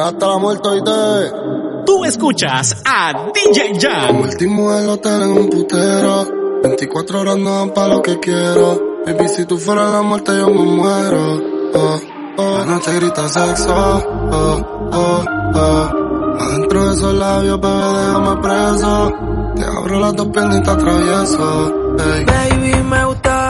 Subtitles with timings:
[0.00, 1.84] Hasta la muerte hoy te.
[1.84, 4.16] Tú escuchas a DJ Jan.
[4.16, 6.26] Último el hotel en un putero.
[6.62, 9.02] 24 horas no dan pa' lo que quiero.
[9.04, 11.40] Baby, si tú fueras la muerte yo me muero.
[11.74, 12.00] Oh,
[12.38, 12.58] oh.
[12.58, 13.74] La noche grita sexo.
[13.74, 15.24] Oh, oh,
[15.54, 15.90] oh.
[16.40, 19.12] Adentro de esos labios, bebé, déjame preso.
[19.56, 21.74] Te abro las dos piernas y te atravieso.
[21.98, 22.24] Hey.
[22.26, 23.41] Baby, me gustaría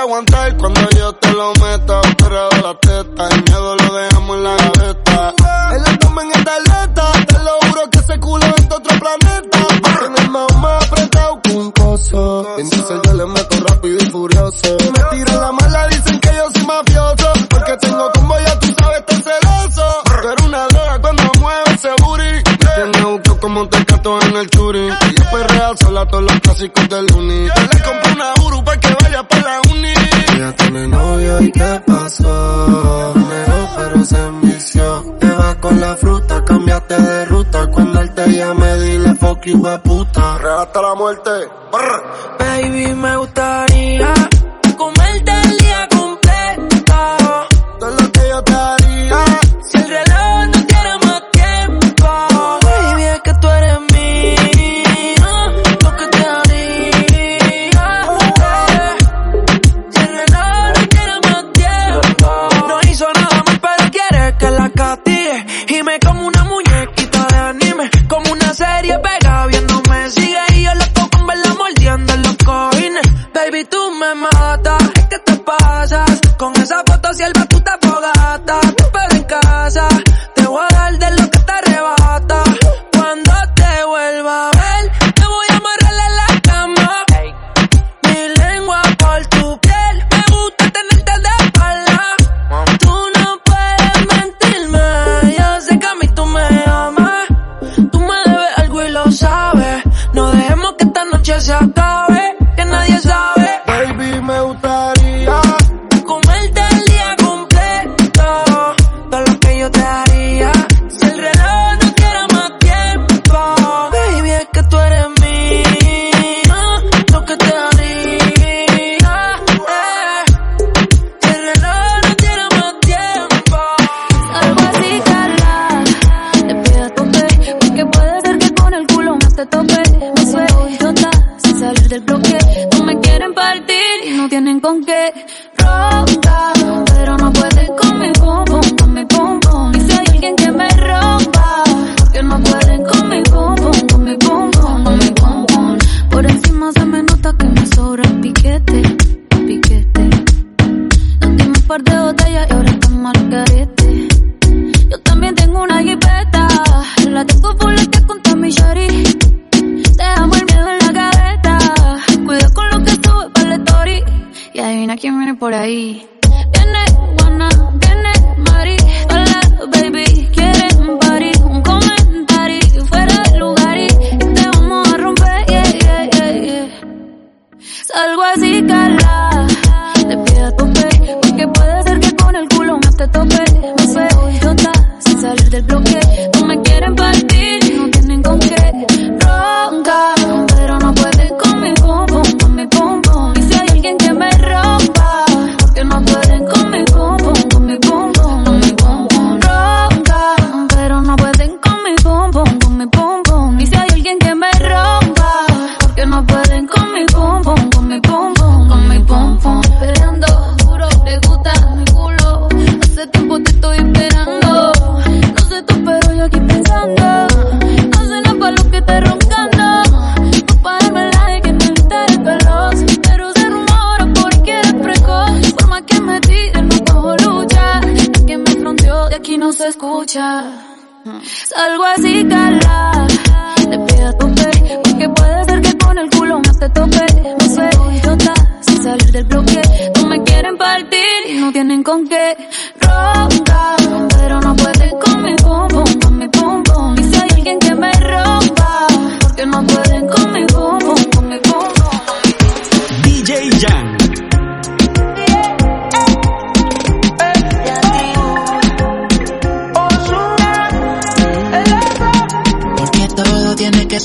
[0.00, 2.00] aguantar cuando yo te lo meta.
[2.18, 5.34] Pero de la teta, el miedo lo dejamos en la gaveta.
[5.74, 8.98] Él la toma en esta aleta, te lo juro que ese culo es de otro
[8.98, 9.58] planeta.
[10.06, 12.46] En el mao más apretado que un coso.
[12.58, 14.76] Entonces yo le meto rápido y furioso.
[14.78, 17.32] Me tiran la mala, dicen que yo soy mafioso.
[17.48, 20.02] Porque tengo combo, ya tú sabes, estoy celoso.
[20.22, 22.42] Pero una droga cuando mueve ese booty.
[22.74, 24.88] Tiene auto como te canto en el churi.
[24.88, 27.48] Yo perrea sola todos los clásicos del uni.
[30.56, 33.14] Tiene novio y qué pasó.
[33.14, 35.16] Negó pero se envició.
[35.20, 37.66] Te vas con la fruta, cambiaste de ruta.
[37.68, 40.60] Cuando él te llame, dile fuck you, puta.
[40.62, 41.30] Hasta la muerte.
[41.72, 42.38] Brr.
[42.38, 43.69] Baby, me gustaría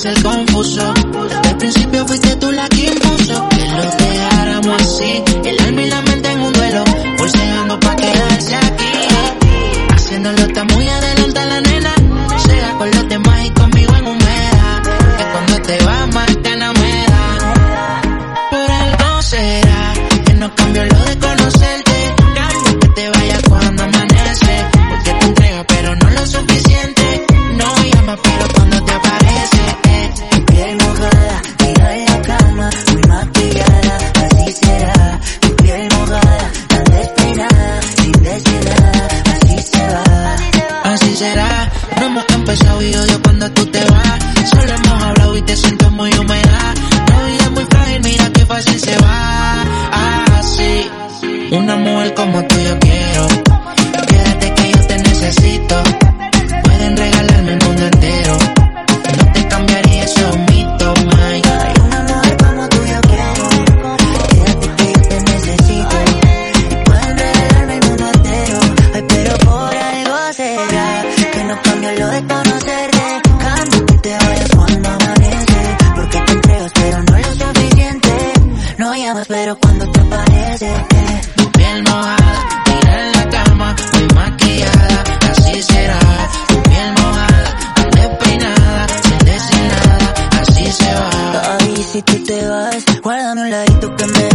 [0.07, 0.94] el confuso.
[79.27, 80.71] pero cuando te aparece,
[81.35, 85.99] tu piel mojada, mira en la cama, muy maquillada, así será.
[86.47, 91.57] Tu piel mojada, ande peinada, sin decir nada, así se va.
[91.59, 94.34] Ay, si tú te vas, guárdame un ladito que me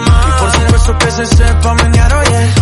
[0.99, 2.53] Que se sepa mañana, oye.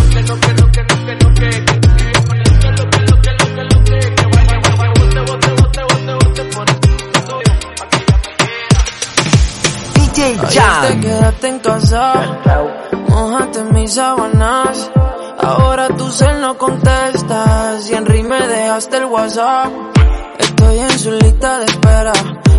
[9.94, 11.00] DJ Jam.
[11.00, 12.12] quedaste en casa,
[13.08, 14.90] mojaste mis sábanas.
[15.38, 19.68] Ahora tu cel no contestas y Henry me dejaste el WhatsApp.
[20.38, 22.12] Estoy en su lista de espera,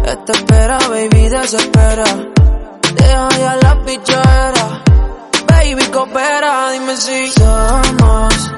[0.05, 2.03] esta espera, baby, desespera.
[2.95, 4.83] Deja ya la pichera,
[5.61, 8.51] baby, coopera, dime si somos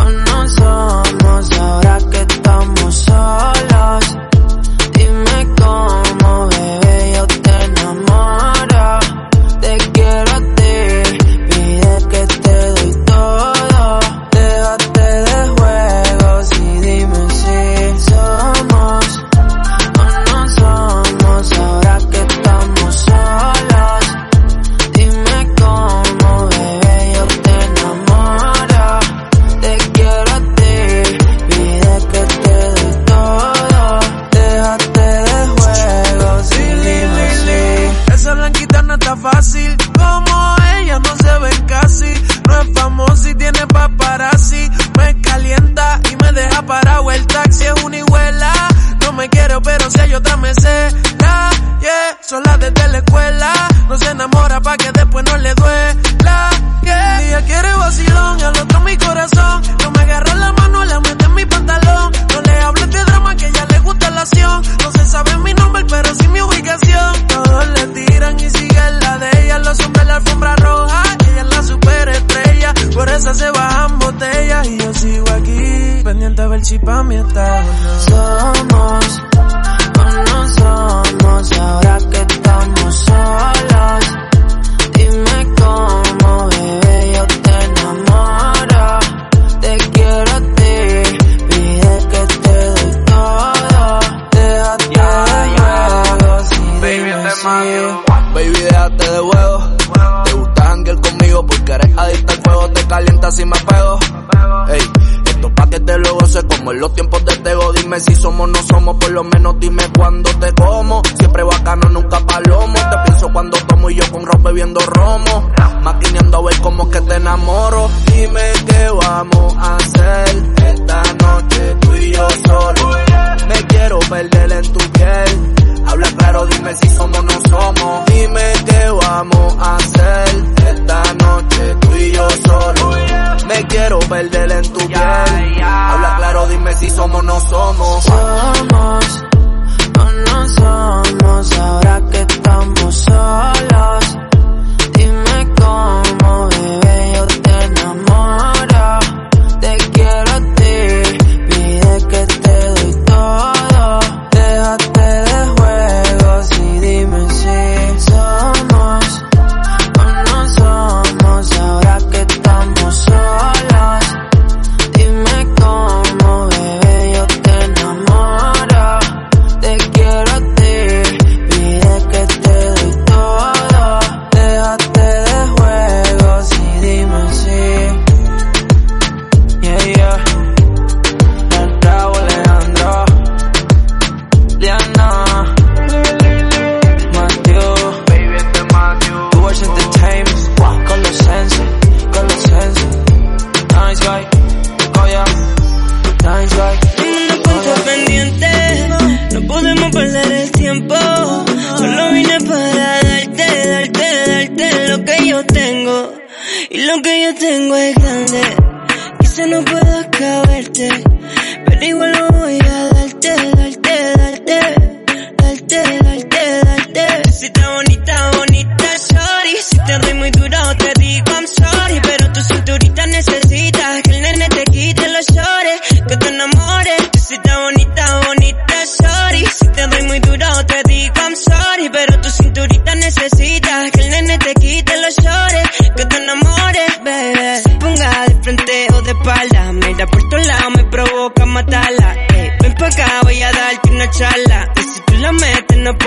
[0.00, 4.04] o no somos ahora que estamos solos.
[4.94, 6.81] Dime cómo, bebé,
[76.32, 77.62] Pendiente a ver si pa' mí está.
[78.08, 79.22] Somos
[79.98, 82.31] o no somos ahora que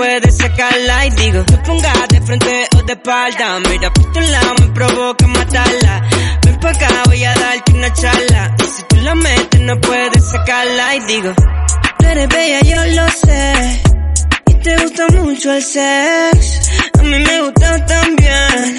[0.05, 1.05] no puedes sacarla.
[1.05, 5.27] Y digo, se ponga de frente o de espalda, mira por tu lado me provoca
[5.27, 6.01] matarla.
[6.43, 8.55] Ven pa' acá, voy a darte una charla.
[8.59, 10.95] Y si tú la metes, no puedes sacarla.
[10.95, 11.33] Y digo,
[11.97, 13.81] tú eres bella, yo lo sé.
[14.47, 16.69] Y te gusta mucho el sex.
[16.99, 18.77] A mí me gusta también.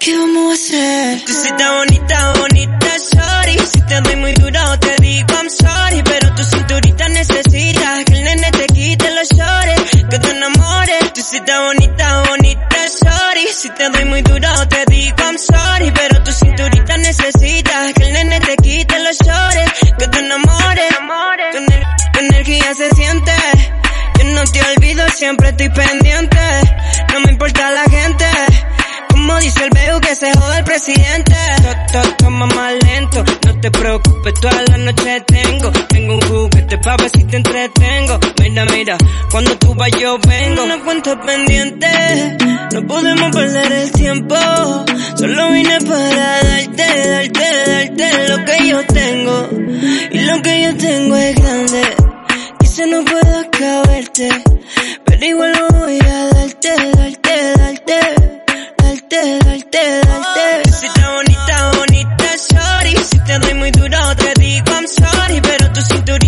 [0.00, 1.24] ¿Qué vamos a hacer?
[1.24, 3.58] Tú sí estás bonita, bonita, sorry.
[3.72, 6.02] Si te doy muy duro, te digo I'm sorry.
[6.04, 6.44] Pero tu
[11.36, 13.46] sí estás bonita, bonita, sorry.
[13.52, 15.90] Si te doy muy duro, te digo I'm sorry.
[15.92, 20.94] Pero tu cinturita necesita que el nene te quite los llores, que te enamores.
[21.52, 21.64] Tu,
[22.12, 23.32] tu energía se siente.
[24.18, 26.38] Yo no te olvido, siempre estoy pendiente.
[27.12, 28.25] No me importa la gente.
[29.40, 31.34] Dice el veo que se joda el presidente.
[31.92, 35.70] To- to- Toma más lento, no te preocupes, toda la noche tengo.
[35.88, 38.18] Tengo un juguete pa' ver si te entretengo.
[38.40, 38.96] Mira, mira,
[39.30, 40.64] cuando tú vas yo vengo.
[40.64, 41.86] Una cuenta pendiente,
[42.72, 44.36] no podemos perder el tiempo.
[45.16, 49.48] Solo vine para darte, darte, darte lo que yo tengo.
[50.10, 51.82] Y lo que yo tengo es grande.
[52.58, 54.28] Quizá no puedo caberte,
[55.04, 58.00] pero igual lo voy a darte, darte, darte,
[59.08, 60.72] darte, darte, darte.
[60.72, 62.96] Si está bonita, bonita, sorry.
[63.04, 65.40] Si te doy muy duro, te digo I'm sorry.
[65.40, 66.25] Pero tu cinturita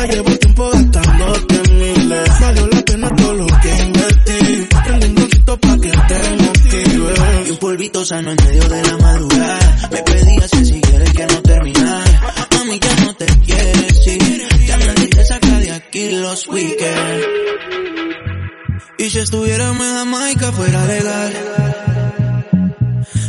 [0.00, 2.40] Ya llevo tiempo gastándote miles.
[2.40, 4.68] Valió la pena todo lo que invertí.
[4.82, 7.14] Prendí un rosito pa' que te motive.
[7.46, 9.88] Y un polvito sano en medio de la madrugada.
[9.90, 12.34] Me pedías que si quieres que no terminara.
[12.56, 14.48] Mami, ya no te quieres ir.
[14.66, 17.26] Ya nadie te saca de aquí los weekends.
[18.96, 21.32] Y si estuviéramos en Jamaica fuera legal.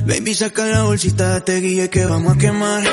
[0.05, 2.84] Baby, saca la bolsita, te guíe que vamos a quemar.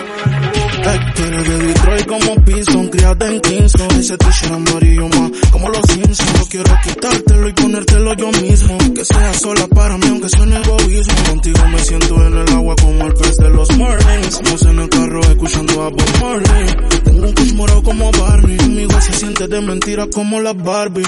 [0.89, 3.91] Tú eres de Detroit como Pinson, criada en Kingston.
[3.99, 6.33] Ese t-shirt amarillo más como los Simpsons.
[6.39, 8.79] No quiero quitártelo y ponértelo yo mismo.
[8.95, 11.15] Que sea sola para mí, aunque suene egoísmo.
[11.29, 14.27] Contigo me siento en el agua como el pez de los Marlins.
[14.29, 16.67] Estamos en el carro escuchando a Bob Marley.
[17.05, 18.57] Tengo un kush morado como Barney.
[18.57, 21.05] Conmigo se siente de mentira como la Barbie.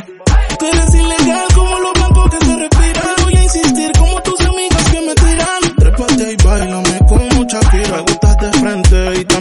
[0.58, 3.14] Tú eres ilegal como los blancos que se respiran.
[3.24, 4.39] Voy a insistir como tus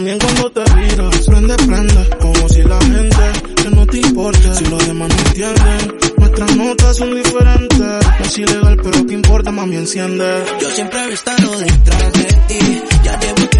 [0.00, 1.26] también cuando te miras.
[1.26, 4.54] Prende, prende, como si la gente que no te importe.
[4.54, 7.78] Si los demás no entienden, nuestras notas son diferentes.
[7.78, 10.44] No es ilegal, pero qué importa, mami, enciende.
[10.58, 12.82] Yo siempre he estado detrás de ti.
[13.04, 13.59] Ya llevo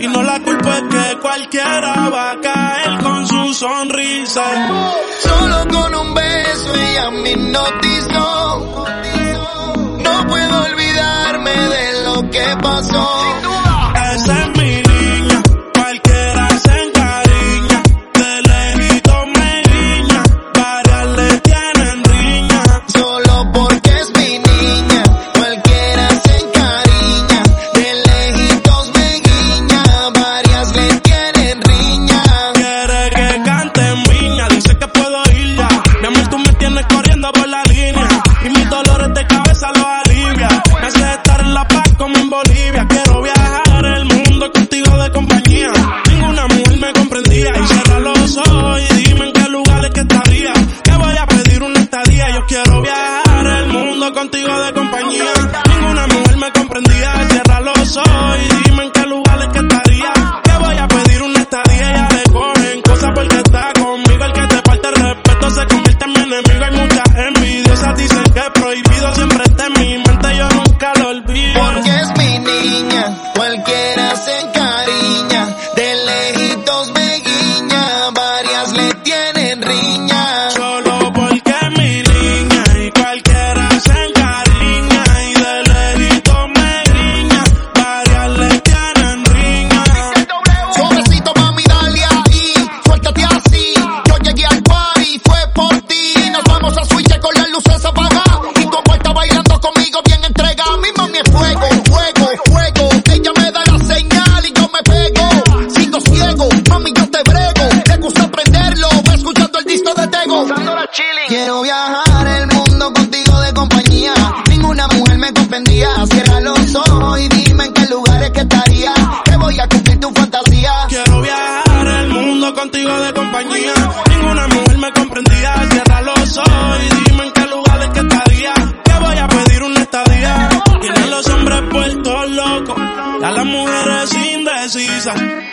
[0.00, 4.44] Y no la culpa es que cualquiera va a caer con su sonrisa.
[5.20, 8.86] Solo con un beso ella me hipnotizó.
[9.98, 13.47] No puedo olvidarme de lo que pasó.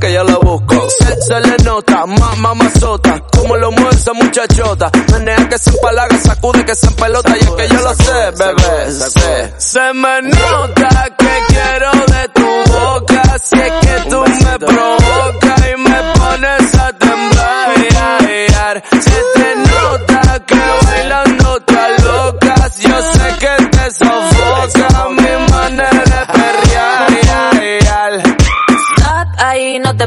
[0.00, 0.88] que yo lo busco.
[1.20, 4.90] Se, le nota, más ma, mamazota, como lo mueve esa muchachota.
[5.12, 8.90] Menea que se empalaga, sacude que se empelota, y es que yo lo sé, bebé,
[8.90, 9.54] sé.
[9.58, 14.99] Se me nota que quiero de tu boca, si es que tú me provocas.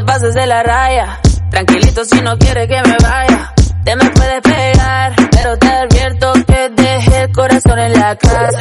[0.04, 1.20] pases de la raya.
[1.50, 3.52] Tranquilito si no quieres que me vaya.
[3.84, 8.58] Te me puedes pegar, pero te advierto que dejé el corazón en la casa.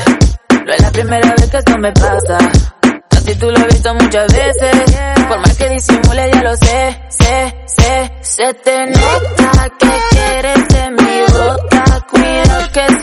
[0.66, 2.38] No es la primera vez que esto me pasa.
[2.38, 4.98] A tú lo he visto muchas veces.
[5.28, 8.12] Por más que disimule, ya lo sé, sé, sé.
[8.22, 11.84] Se te nota que quieres de mi boca.
[12.10, 13.03] Cuido que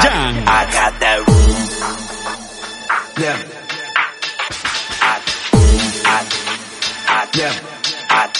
[0.00, 0.48] John.
[0.48, 1.52] I, I got that room.
[3.18, 3.36] Yeah.
[5.02, 5.20] I,
[6.04, 6.18] I,
[7.08, 7.52] I, yeah.
[8.08, 8.30] I,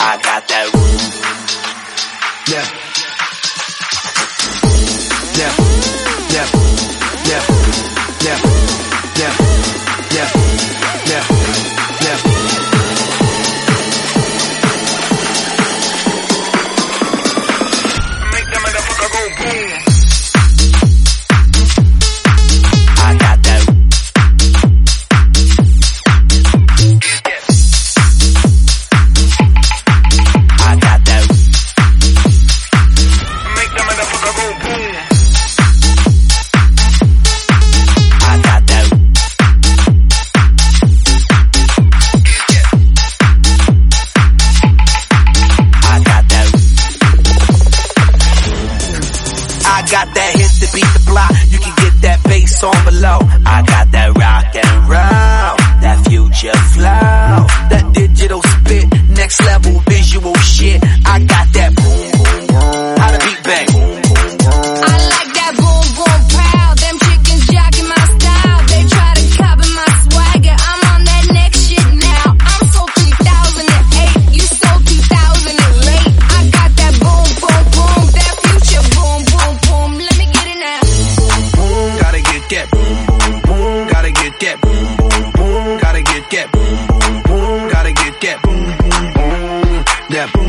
[0.00, 1.35] I got that room.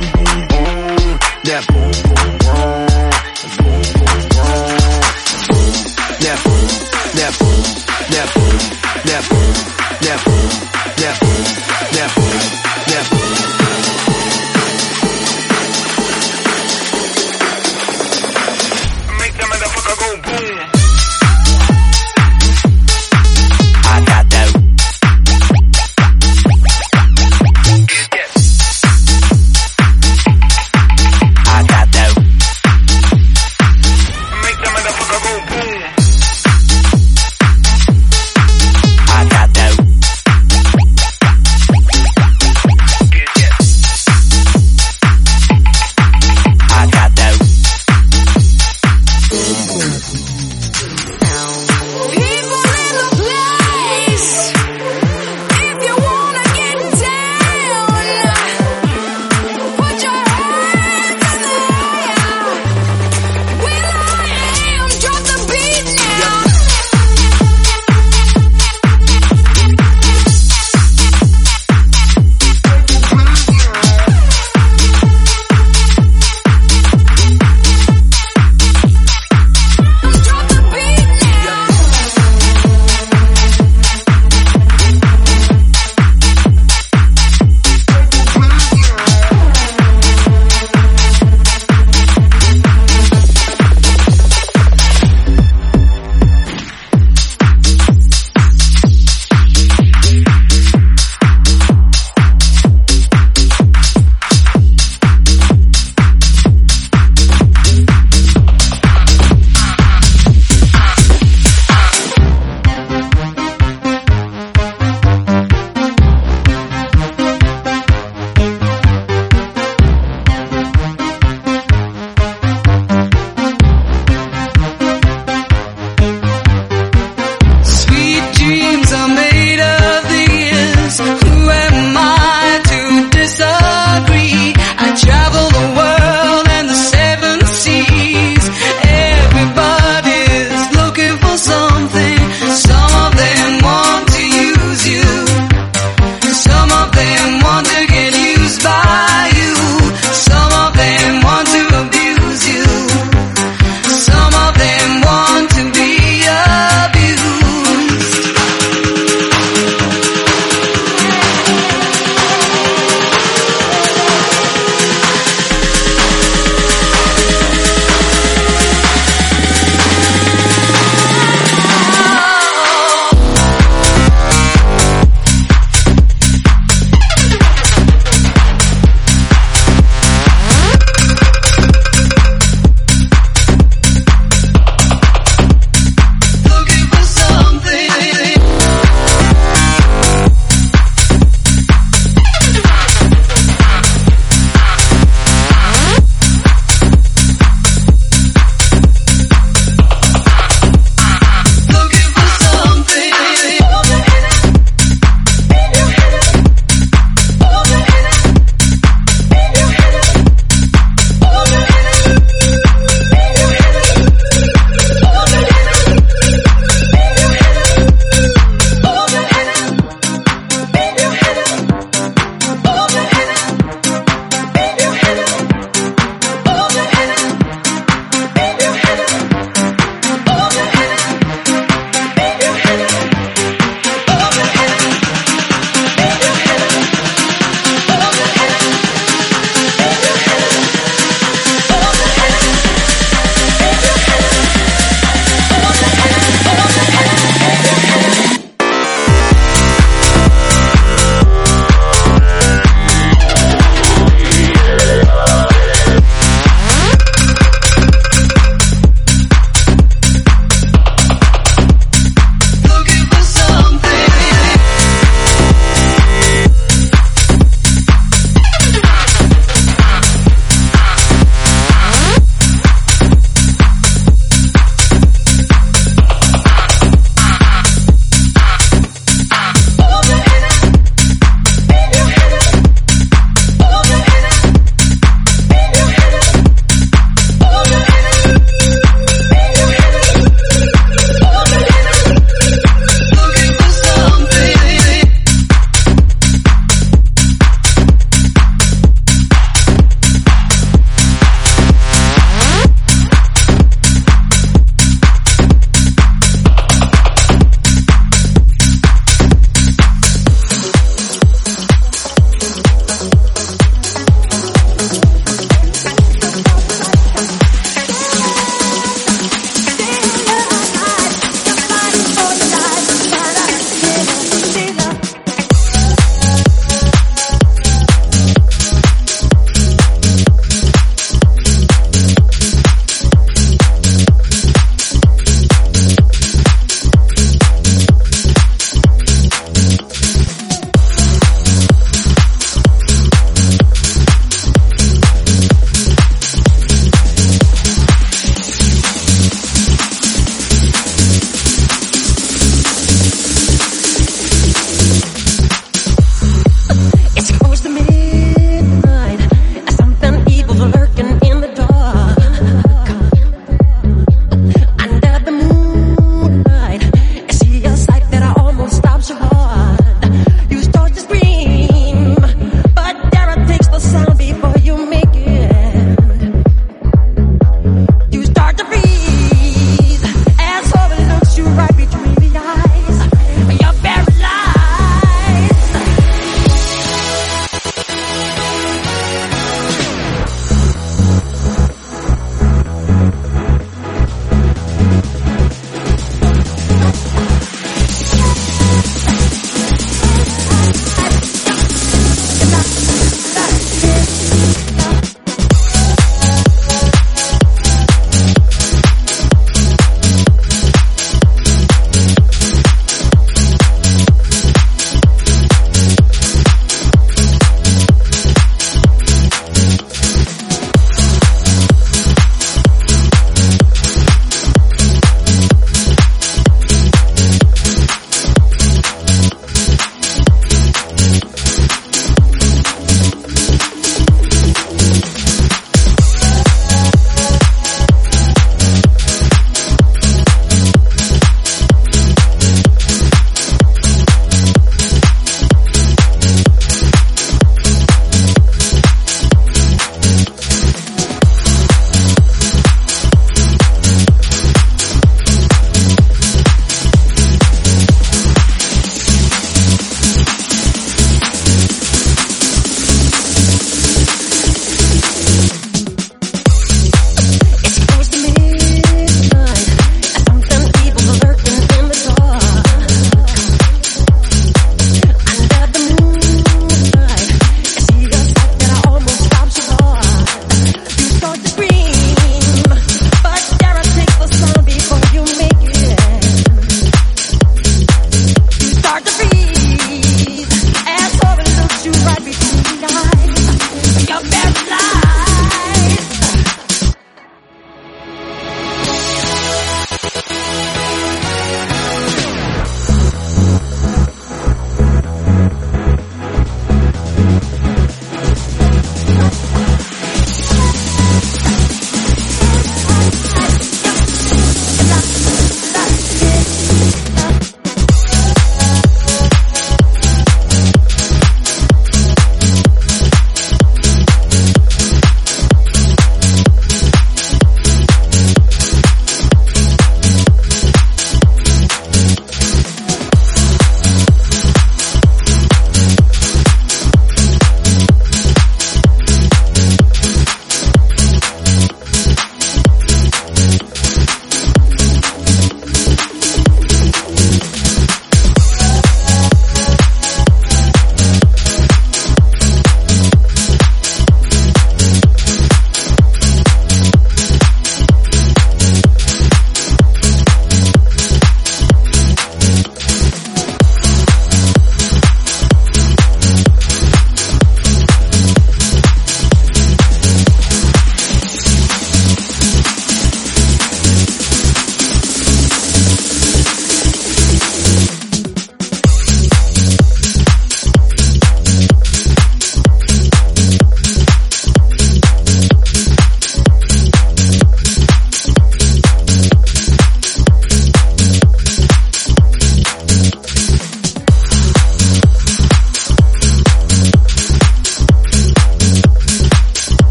[0.00, 2.89] Boom, boom, that boom, boom, boom,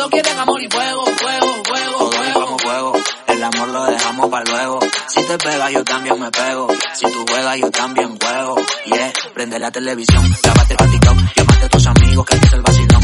[0.00, 2.58] Todos quieren amor y fuego, fuego, fuego, fuego.
[2.58, 2.92] fuego.
[3.26, 4.80] El amor lo dejamos para luego.
[5.06, 6.68] Si te pega yo también me pego.
[6.94, 8.56] Si tú juegas yo también juego.
[8.86, 12.62] Yeah, prende la televisión, lávate el TikTok, llámate a tus amigos que este es el
[12.62, 12.99] vacilón.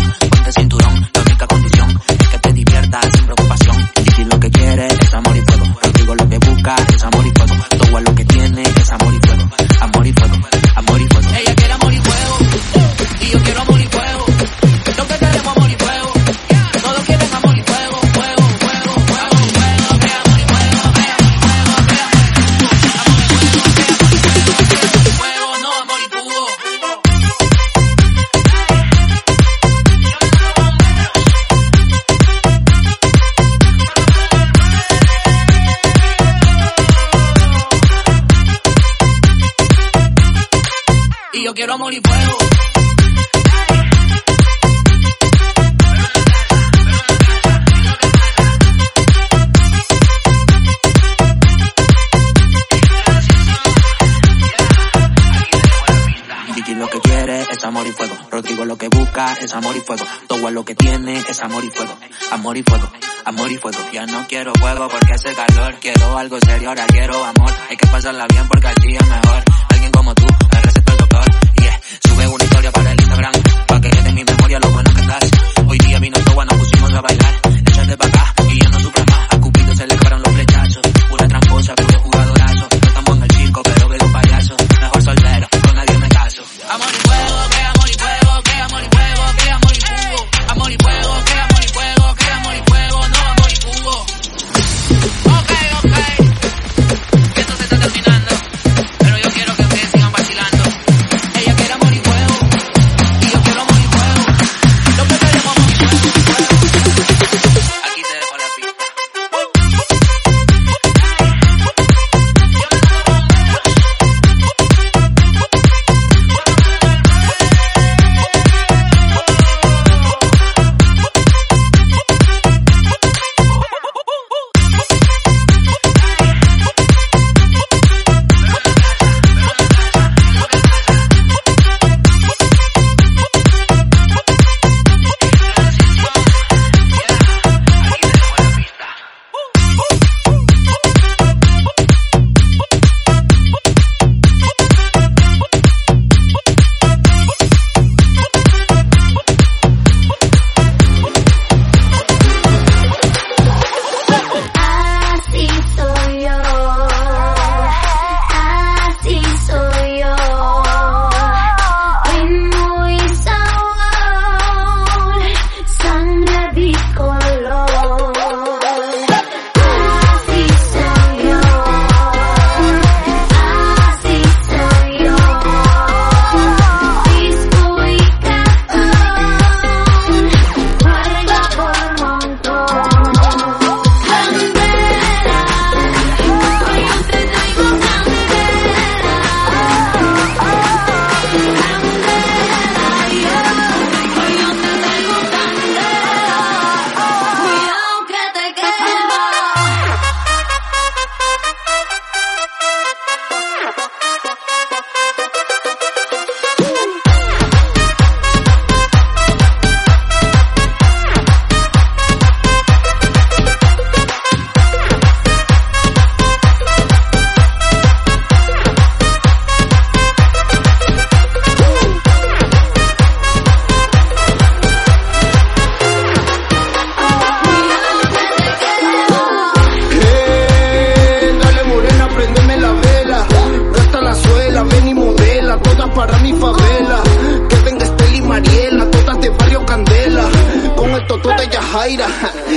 [59.16, 60.04] es amor y fuego.
[60.26, 61.96] Todo lo que tiene es amor y fuego.
[62.30, 62.90] Amor y fuego.
[63.24, 63.78] Amor y fuego.
[63.90, 65.74] Ya no quiero fuego porque hace calor.
[65.80, 67.50] Quiero algo serio, ahora quiero amor.
[67.70, 69.42] Hay que pasarla bien porque así es mejor.
[69.70, 70.26] Alguien como tú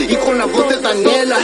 [0.07, 1.35] y con la voz de Daniela.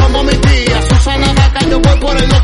[0.00, 2.41] Como mi tía Susana Vaca, yo voy por el